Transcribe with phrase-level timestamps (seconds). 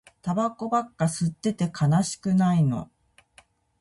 [0.23, 2.89] タバコばっか吸ってて悲しくないの